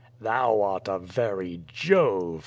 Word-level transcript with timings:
"Thou 0.19 0.63
art 0.63 0.87
a 0.87 0.97
very 0.97 1.61
Jove!" 1.67 2.39